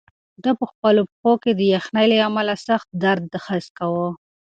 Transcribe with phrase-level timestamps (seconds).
[0.43, 4.09] ده په خپلو پښو کې د یخنۍ له امله سخت درد حس کاوه.